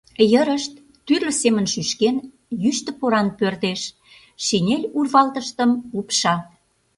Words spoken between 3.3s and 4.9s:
пӧрдеш, шинель